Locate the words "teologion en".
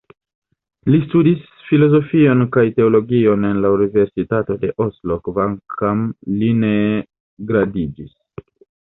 2.77-3.59